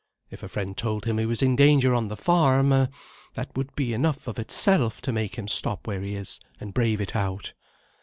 [0.31, 2.69] If a friend told him he was in danger on the farm,
[3.35, 6.99] that would be enough of itself to make him stop where he is, and brave
[6.99, 7.53] it out.